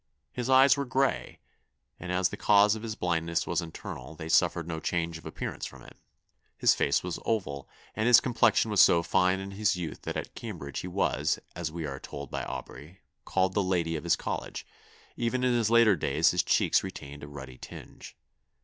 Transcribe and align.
His 0.33 0.49
eyes 0.49 0.75
were 0.75 0.85
gray, 0.85 1.37
and, 1.99 2.11
as 2.11 2.29
the 2.29 2.35
cause 2.35 2.73
of 2.73 2.81
his 2.81 2.95
blindness 2.95 3.45
was 3.45 3.61
internal, 3.61 4.15
they 4.15 4.29
suffered 4.29 4.67
no 4.67 4.79
change 4.79 5.19
of 5.19 5.27
appearance 5.27 5.67
from 5.67 5.83
it. 5.83 5.95
His 6.57 6.73
face 6.73 7.03
was 7.03 7.19
oval, 7.23 7.69
and 7.93 8.07
his 8.07 8.19
complexion 8.19 8.71
was 8.71 8.81
so 8.81 9.03
fine 9.03 9.39
in 9.39 9.51
his 9.51 9.75
youth 9.77 10.01
that 10.01 10.17
at 10.17 10.33
Cambridge 10.33 10.79
he 10.79 10.87
was, 10.87 11.37
as 11.55 11.71
we 11.71 11.85
are 11.85 11.99
told 11.99 12.31
by 12.31 12.41
Aubrey, 12.43 13.01
called 13.25 13.53
the 13.53 13.61
Lady 13.61 13.95
of 13.95 14.03
his 14.03 14.15
College; 14.15 14.65
even 15.17 15.43
in 15.43 15.53
his 15.53 15.69
later 15.69 15.95
days 15.95 16.31
his 16.31 16.41
cheeks 16.41 16.83
retained 16.83 17.21
a 17.21 17.27
ruddy 17.27 17.59
tinge. 17.59 18.17